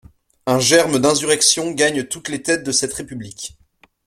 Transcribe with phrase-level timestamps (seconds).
[0.47, 3.55] Un germe d'insurrection gagne toutes les têtes de cette république.